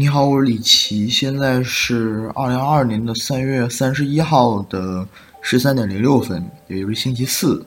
[0.00, 5.04] 你好，我是李琦，现在是二零二二年的三月三十一号的
[5.42, 7.66] 十三点零六分，也就是星期四。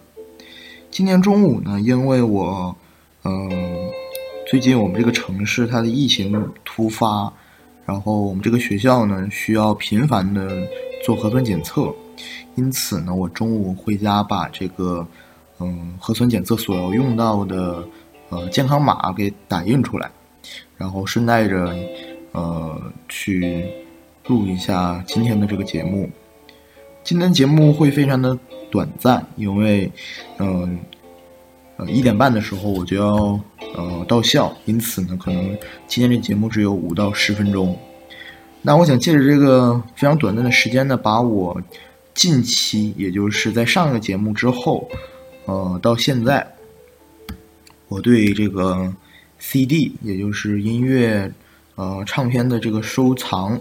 [0.89, 2.73] 今天中午呢，因为我，
[3.25, 3.51] 嗯，
[4.49, 7.33] 最近我们这个城市它的疫情突发，
[7.85, 10.65] 然后我们这个学校呢需要频繁的
[11.03, 11.93] 做核酸检测，
[12.55, 15.05] 因此呢，我中午回家把这个，
[15.59, 17.85] 嗯，核酸检测所要用到的，
[18.29, 20.09] 呃，健康码给打印出来，
[20.77, 21.75] 然后顺带着。
[22.31, 23.65] 呃，去
[24.27, 26.09] 录一下今天的这个节目。
[27.03, 28.37] 今天节目会非常的
[28.69, 29.91] 短暂，因为，
[30.37, 30.79] 嗯，
[31.77, 33.39] 呃，一点半的时候我就要
[33.75, 37.77] 呃到校，因此呢，可能今天这节目只有五到十分钟。
[38.61, 41.59] 那我想借着这个非常短暂的时间呢，把我
[42.13, 44.87] 近期，也就是在上一个节目之后，
[45.45, 46.47] 呃，到现在，
[47.87, 48.93] 我对这个
[49.39, 51.29] CD，也就是音乐。
[51.75, 53.59] 呃，唱片的这个收藏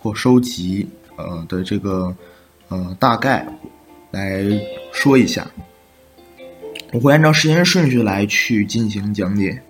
[0.00, 2.14] 或收集，呃的这个
[2.68, 3.46] 呃大概
[4.10, 4.44] 来
[4.92, 5.46] 说一下，
[6.92, 9.60] 我会按照时间顺序来去进行讲解。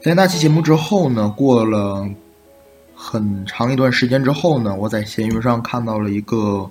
[0.00, 2.08] 在那期节目之后呢，过了
[2.94, 6.68] 很长一段时间之后呢，我在闲鱼上看到了一个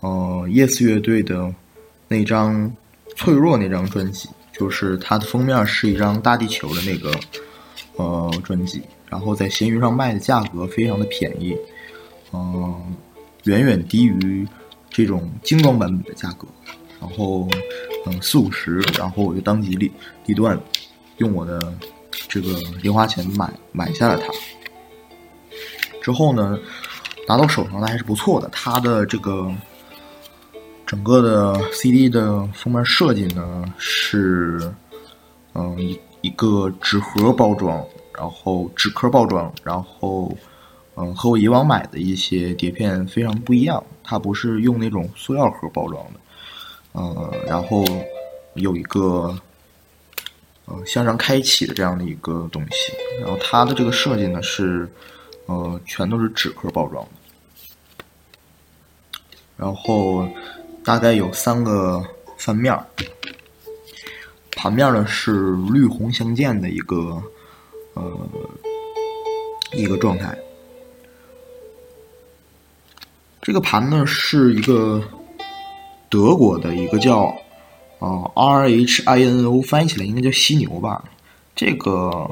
[0.00, 1.54] 呃 Yes 乐队的
[2.08, 2.68] 那张
[3.14, 4.28] 《脆弱》那张专辑。
[4.56, 7.12] 就是它的封面是一张大地球的那个
[7.96, 11.56] 呃专辑，然后在闲鱼上卖的价格非常的便宜，
[12.32, 12.94] 嗯，
[13.44, 14.46] 远远低于
[14.88, 16.46] 这种精装版本的价格，
[17.00, 17.48] 然后
[18.06, 19.90] 嗯四五十，然后我就当机立
[20.26, 20.56] 立断，
[21.16, 21.74] 用我的
[22.28, 22.48] 这个
[22.80, 24.32] 零花钱买买下了它。
[26.00, 26.56] 之后呢，
[27.26, 29.52] 拿到手上的还是不错的，它的这个。
[30.86, 34.72] 整个的 CD 的封面设计呢是，
[35.54, 37.84] 嗯一一个纸盒包装，
[38.16, 40.30] 然后纸壳包装，然后，
[40.96, 46.20] 嗯和我以往买的一些碟片非常不一样，它不是用那种塑料盒包装的，
[46.92, 47.84] 嗯然后
[48.54, 49.36] 有一个，
[50.66, 54.88] 呃向上开启的这样的一个东西，然后它的这个设计呢是，
[55.46, 57.10] 呃全都是纸壳包装的，
[59.56, 60.28] 然后。
[60.84, 62.04] 大概有三个
[62.36, 62.86] 翻面儿，
[64.54, 67.22] 盘面呢是绿红相间的一个
[67.94, 68.28] 呃
[69.72, 70.36] 一个状态。
[73.40, 75.02] 这个盘呢是一个
[76.10, 77.34] 德国的一个叫
[77.98, 81.02] 啊 R H I N O，翻译起来应该叫犀牛吧。
[81.56, 82.30] 这个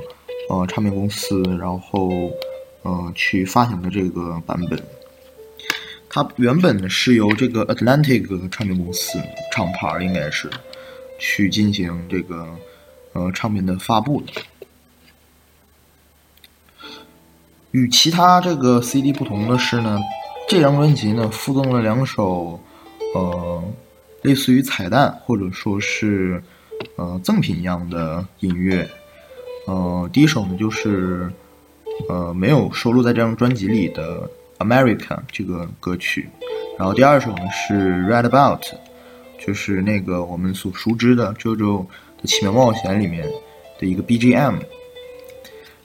[0.51, 2.11] 呃唱片公司，然后
[2.83, 4.79] 呃去发行的这个版本。
[6.15, 9.19] 它原本呢是由这个 Atlantic 唱片公司
[9.51, 10.51] 厂牌应该是
[11.19, 12.47] 去进行这个
[13.15, 14.23] 呃唱片的发布。
[17.71, 19.99] 与其他这个 CD 不同的是呢，
[20.47, 22.61] 这张专辑呢附赠了两首
[23.15, 23.65] 呃
[24.21, 26.43] 类似于彩蛋或者说是
[26.97, 28.87] 呃赠品一样的音乐。
[29.67, 31.33] 呃，第一首呢就是
[32.11, 34.31] 呃没有收录在这张专辑里的。
[34.63, 36.29] America 这个歌曲，
[36.79, 38.63] 然后第二首呢是 Read About，
[39.45, 41.87] 就是那个我们所熟知的《JoJo
[42.21, 43.29] 的奇妙冒险》里面
[43.79, 44.59] 的一个 BGM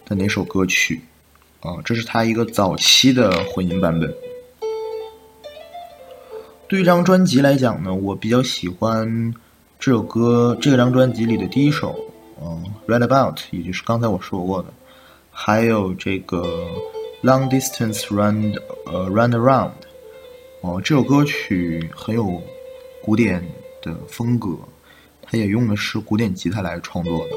[0.06, 1.02] 的那首歌曲，
[1.62, 4.14] 啊，这是他一个早期的混音版本。
[6.68, 9.34] 对于这张专辑来讲呢，我比较喜欢
[9.80, 11.96] 这首歌，这张专辑里的第一首，
[12.42, 14.74] 嗯，Read About，也就是刚才我说过的，
[15.32, 16.46] 还有这个。
[17.24, 18.54] Long distance run，
[18.86, 19.72] 呃，run around，
[20.62, 22.44] 哦，这首歌曲很有
[23.02, 23.44] 古典
[23.82, 24.56] 的风格，
[25.24, 27.36] 它也用的是古典吉他来创作的，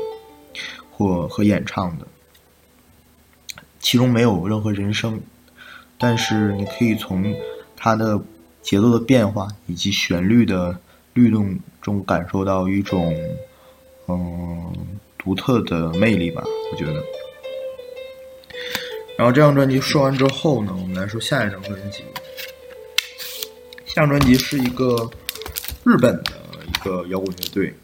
[0.90, 2.06] 或和演唱的，
[3.78, 5.19] 其中没有任何人声，
[5.96, 7.34] 但是你可以从
[7.75, 8.22] 它的
[8.60, 10.78] 节奏的变化以及旋律的
[11.14, 13.16] 律动中感受到一种
[14.08, 14.70] 嗯
[15.16, 17.02] 独特的魅力吧，我觉得。
[19.16, 22.02] 然后这张专辑说完之后呢，我们来说下一张专辑。
[23.86, 25.10] 下张专辑是一个
[25.84, 26.32] 日本的
[26.66, 27.74] 一个摇滚乐队，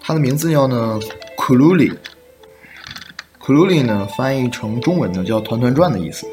[0.00, 0.98] 它的名字叫呢
[1.36, 1.94] Kululi。
[3.38, 6.26] Kululi 呢翻译成中文呢叫团团转的意思。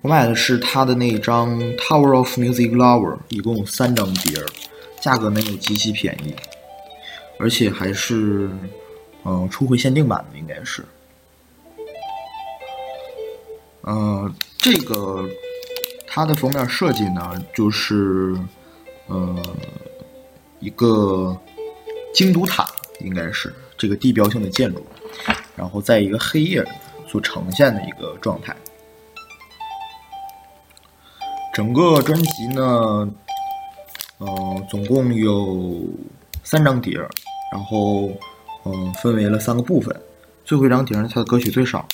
[0.00, 4.42] 我买的是他的那一张 Tower of Music Lover，一共有三张碟，
[5.00, 6.34] 价格呢又极其便宜。
[7.42, 8.48] 而且还是，
[9.24, 10.84] 嗯，初回限定版的应该是，
[13.80, 15.28] 呃，这个
[16.06, 18.36] 它的封面设计呢，就是，
[19.08, 19.36] 呃，
[20.60, 21.36] 一个
[22.14, 22.64] 京都塔，
[23.00, 24.86] 应该是这个地标性的建筑，
[25.56, 26.64] 然后在一个黑夜
[27.08, 28.56] 所呈现的一个状态。
[31.52, 33.12] 整个专辑呢，
[34.18, 35.82] 呃，总共有
[36.44, 37.10] 三张碟儿，
[37.52, 38.10] 然后
[38.64, 39.94] 嗯，分为了三个部分。
[40.42, 41.86] 最后一张碟儿，它的歌曲最少，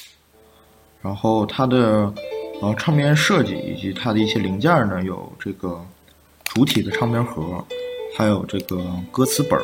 [1.02, 2.12] 然后它的
[2.62, 5.84] 呃唱片设计以及它的一些零件呢，有这个
[6.44, 7.62] 主体的唱片盒，
[8.16, 9.60] 还有这个歌词本，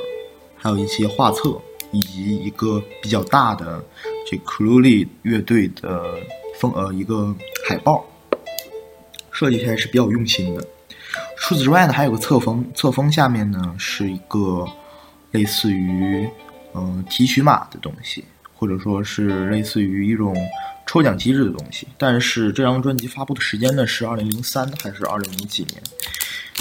[0.56, 1.56] 还有一些画册，
[1.92, 3.82] 以及一个比较大的
[4.26, 6.16] 这 c r u l y 乐队的
[6.58, 7.32] 封呃一个
[7.68, 8.04] 海报。
[9.30, 10.64] 设计起来是比较用心的。
[11.36, 14.66] 除此之外呢，还有个侧封，侧封下面呢是一个
[15.34, 16.28] 类似于
[16.74, 20.34] 嗯提取码的东西，或者说是类似于一种
[20.86, 21.88] 抽奖机制的东西。
[21.98, 25.82] 但是这张专辑发布的时间呢是二零零三还是二零零几年？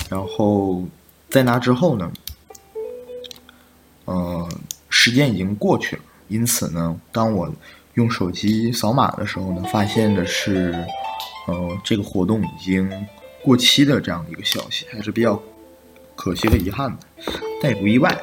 [0.10, 0.84] 然后
[1.30, 2.12] 在那之后呢，
[4.06, 4.50] 呃，
[4.90, 7.54] 时间已经过去了，因此呢，当我
[7.94, 10.84] 用手机扫码的时候呢，发现的是。
[11.46, 12.90] 呃，这个活动已经
[13.44, 15.38] 过期的这样的一个消息，还是比较
[16.16, 17.00] 可惜和遗憾的，
[17.62, 18.18] 但也不意外。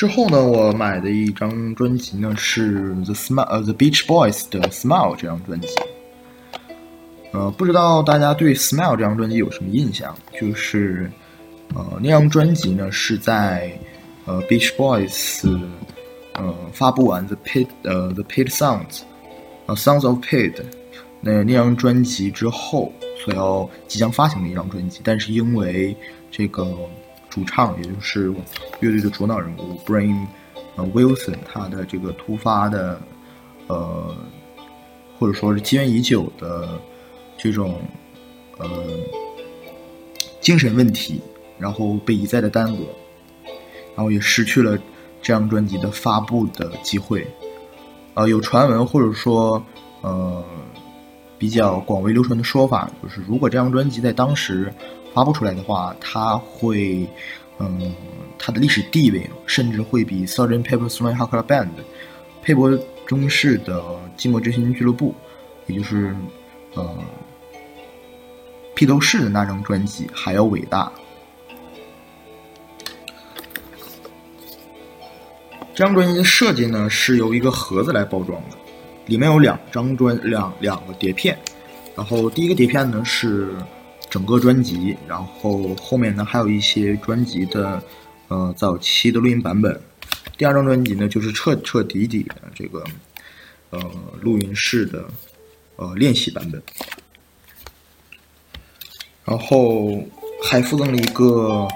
[0.00, 5.68] 之后呢，我买的一张专辑呢是 The Smile，呃，The Beach Boys 的 Smile 这张专辑。
[7.32, 10.16] 呃，不知道大家对 Smile 这张专辑有什么印象？
[10.40, 11.10] 就是，
[11.74, 13.78] 呃，那张专辑呢是在
[14.24, 15.46] 呃 Beach Boys，
[16.32, 19.02] 呃，发布完 The Pit，呃，The Pit Sounds
[19.66, 19.76] 呃。
[19.78, 20.54] 《Songs of Pit》
[21.20, 22.90] 那那张专辑之后
[23.22, 25.94] 所要即将发行的一张专辑，但是因为
[26.30, 26.74] 这个
[27.30, 28.30] 主唱，也就是
[28.80, 30.26] 乐队的主脑人物 Brain
[30.76, 33.00] Wilson 他的这个突发的
[33.68, 34.14] 呃
[35.18, 36.68] 或者说是积怨已久的
[37.38, 37.80] 这种
[38.58, 38.68] 呃
[40.40, 41.20] 精神问题，
[41.58, 42.82] 然后被一再的耽搁，
[43.94, 44.76] 然后也失去了
[45.22, 47.26] 这张专辑的发布的机会。
[48.14, 49.62] 呃，有传闻或者说，
[50.00, 50.44] 呃，
[51.38, 54.72] 比较广为流传的说法，就是如果这张专辑在当时
[55.12, 57.06] 发布出来的话，它会，
[57.58, 57.94] 嗯，
[58.38, 60.62] 它的历史地位甚至会比 Sgt.
[60.62, 61.68] Pepper's Lonely Hearts Club Band
[62.42, 62.70] 佩伯
[63.06, 63.82] 中式的
[64.16, 65.14] 寂寞之心俱乐部，
[65.66, 66.14] 也就是
[66.74, 66.96] 呃
[68.74, 70.90] 披头士的那张专辑还要伟大。
[75.74, 78.56] 这张专辑的设计呢，是由一个盒子来包装的，
[79.06, 81.36] 里面有两张专两两个碟片，
[81.96, 83.54] 然后第一个碟片呢是
[84.10, 87.82] 整个专辑，然后后面呢还有一些专辑的
[88.28, 89.80] 呃早期的录音版本，
[90.36, 92.84] 第二张专辑呢就是彻彻底底的这个
[93.70, 93.80] 呃
[94.20, 95.08] 录音室的
[95.76, 96.60] 呃练习版本，
[99.24, 100.02] 然后
[100.42, 101.66] 还附赠了一个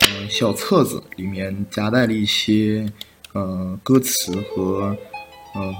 [0.00, 2.92] 呃小册子，里面夹带了一些。
[3.34, 4.96] 呃，歌词和
[5.54, 5.74] 呃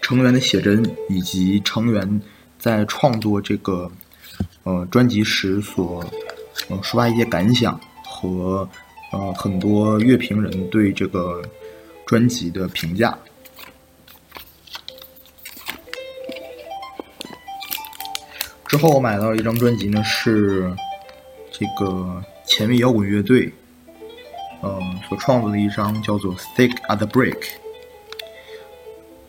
[0.00, 2.22] 成员的写真，以及成员
[2.56, 3.90] 在创作这个
[4.64, 6.04] 呃专辑时所
[6.68, 8.68] 呃抒发一些感想和
[9.12, 11.42] 呃很多乐评人对这个
[12.06, 13.16] 专辑的评价。
[18.66, 20.70] 之后我买到一张专辑呢，是
[21.50, 23.52] 这个前卫摇滚乐队。
[24.60, 27.32] 嗯，所创作的一张叫做《Thick as a Brick》，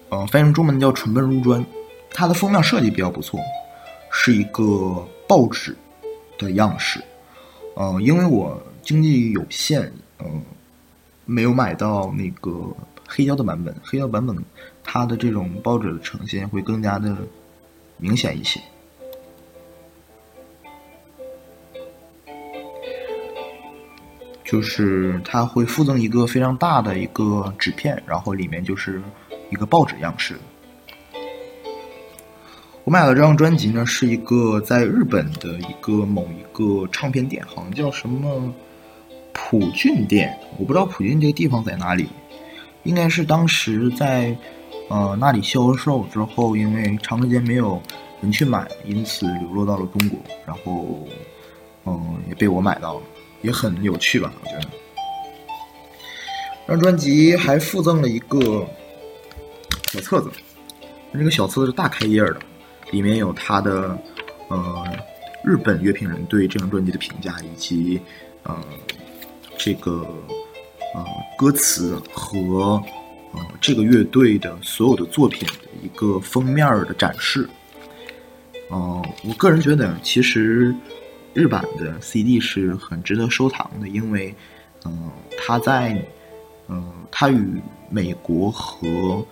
[0.10, 1.64] 嗯，翻译成中文叫“蠢笨如砖”。
[2.10, 3.40] 它的封面设计比较不错，
[4.22, 5.74] 是一个报纸
[6.38, 7.02] 的样式。
[7.78, 10.44] 嗯，因为我经济有限，嗯，
[11.24, 12.52] 没有买到那个
[13.08, 13.74] 黑胶的版本。
[13.82, 14.36] 黑胶版本
[14.84, 17.16] 它的这种报纸的呈现会更加的
[17.96, 18.60] 明显一些。
[24.44, 29.02] 就是它会附赠一个非常大的一个纸片，然后里面就是
[29.50, 30.38] 一个报纸样式。
[32.84, 38.54] 我买的这张专辑呢，是一个在日本的一个某一个唱片店，好像叫什么
[39.32, 42.10] 普俊店，我不知道普俊这个地方在哪里，
[42.84, 44.36] 应该是当时在
[44.90, 47.80] 呃那里销售之后，因为长时间没有
[48.22, 51.08] 人去买，因此流落到了中国，然后
[51.86, 53.02] 嗯也被我买到了。
[53.42, 54.34] 也很有趣吧？
[54.42, 54.62] 我觉得，
[56.68, 58.68] 这张专辑还附赠了一个
[59.94, 60.30] 小册子，
[61.14, 62.42] 这个小册子是大开页的，
[62.92, 63.98] 里面有他的
[64.50, 64.86] 呃
[65.44, 68.00] 日本乐评人对这张专辑的评价，以及
[68.44, 68.58] 呃
[69.58, 70.06] 这个
[70.94, 71.06] 呃
[71.38, 72.82] 歌词和
[73.34, 77.48] 呃这个乐队的所有的作品的一个封面的展示。
[78.72, 80.76] 嗯，我个人觉得其实。
[81.32, 84.34] 日版的 CD 是很值得收藏的，因为，
[84.84, 86.04] 嗯，它在，
[86.68, 89.24] 嗯，它与美国和，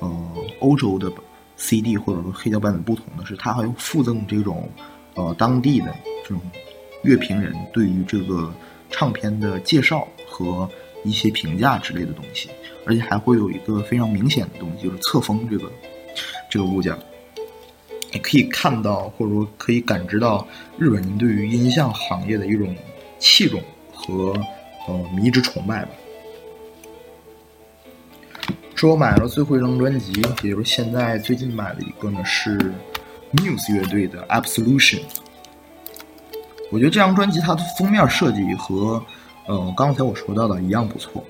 [0.00, 1.08] 呃，欧洲的
[1.56, 4.68] CD 或者说黑胶版本不同的是，它还附赠这种，
[5.14, 6.40] 呃，当地的这种
[7.02, 8.52] 乐评人对于这个
[8.90, 10.68] 唱片的介绍和
[11.04, 12.48] 一些评价之类的东西，
[12.86, 15.70] 而且还会有一个非常明显的东西，就是侧封这个
[16.50, 16.96] 这个物件。
[18.12, 20.46] 你可以看到，或者说可以感知到
[20.78, 22.74] 日本人对于音像行业的一种
[23.18, 23.60] 器重
[23.92, 24.32] 和
[24.86, 25.90] 呃迷之崇拜吧。
[28.74, 30.12] 是我买了最后一张专辑，
[30.42, 32.58] 也就是现在最近买的一个呢，是
[33.32, 35.00] Muse 乐队的 Absolution。
[36.70, 39.02] 我觉得这张专辑它的封面设计和
[39.46, 41.24] 呃刚才我说到的一样不错，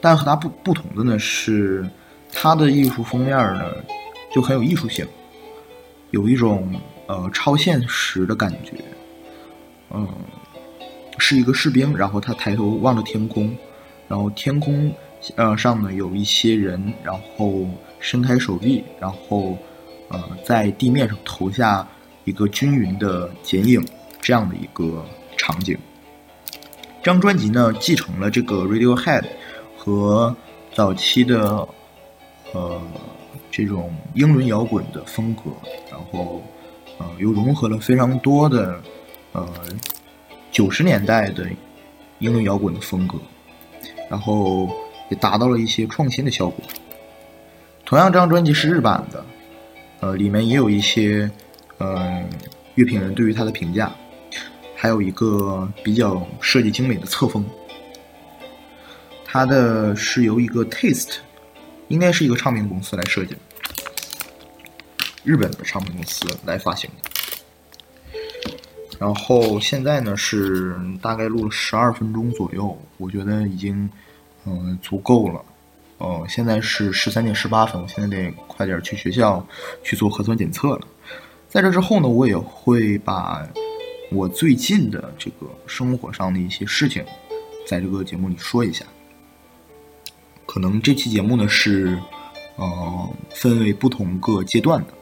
[0.00, 1.88] 但和它不不同的呢是
[2.32, 3.64] 它的艺术封面呢。
[4.32, 5.04] 就很有艺术性，
[6.12, 6.72] 有一种
[7.08, 8.76] 呃超现实的感觉，
[9.90, 10.06] 嗯，
[11.18, 13.52] 是一个士兵，然后他抬头望着天空，
[14.06, 14.94] 然后天空
[15.36, 17.66] 呃上呢有一些人，然后
[17.98, 19.56] 伸开手臂，然后
[20.08, 21.86] 呃在地面上投下
[22.24, 23.84] 一个均匀的剪影，
[24.20, 25.04] 这样的一个
[25.36, 25.76] 场景。
[27.02, 29.24] 这张专辑呢继承了这个 Radiohead
[29.76, 30.34] 和
[30.74, 31.66] 早期的
[32.52, 32.80] 呃。
[33.52, 35.50] 这种英伦摇滚的风格，
[35.90, 36.40] 然后，
[36.98, 38.80] 呃，又融合了非常多的，
[39.32, 39.44] 呃，
[40.52, 41.48] 九十年代的
[42.20, 43.18] 英伦摇滚的风格，
[44.08, 44.70] 然后
[45.10, 46.64] 也达到了一些创新的效果。
[47.84, 49.26] 同样，这张专辑是日版的，
[50.00, 51.30] 呃，里面也有一些，
[51.76, 52.24] 呃，
[52.76, 53.92] 乐评人对于它的评价，
[54.74, 57.44] 还有一个比较设计精美的侧封，
[59.26, 61.16] 它的是由一个 Taste。
[61.88, 63.40] 应该是一个唱片公司来设计的，
[65.24, 68.20] 日本的唱片公司来发行的。
[68.96, 73.90] 然后现在呢是大概录了十二分钟左右，我觉得已经
[74.46, 75.44] 嗯足够了。
[75.98, 79.46] 呃，现在是十三点十八分，我现在得快点去学校
[79.82, 80.80] 去做核酸检测了。
[81.48, 83.46] 在这之后呢，我也会把
[84.10, 87.04] 我最近的这个生活上的一些事情，
[87.66, 88.84] 在这个节目里说一下。
[90.46, 91.98] 可能这期节目呢是，
[92.56, 94.94] 呃，分为不同个阶段的。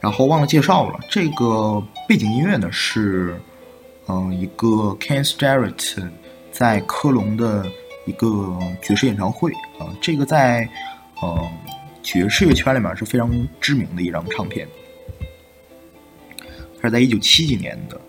[0.00, 3.40] 然后忘了介绍了，这个背景音乐呢是，
[4.08, 4.66] 嗯，一个
[5.00, 6.08] Ken Starrett
[6.52, 7.66] 在科隆的
[8.06, 10.68] 一个爵士演唱会啊，这个在，
[11.20, 11.48] 呃，
[12.02, 14.68] 爵士乐圈里面是非常知名的一张唱片，
[16.80, 18.00] 它是在一九七几年的，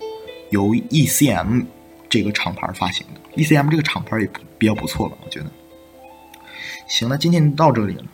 [0.51, 1.66] 由 ECM。
[2.10, 5.51] 这个厂牌发行的，ECM 这个厂牌也比较不错了，我觉得。
[6.88, 8.06] 行了，今天到这里了。